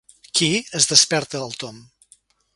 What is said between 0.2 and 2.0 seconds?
Qui? —es desperta el Tom.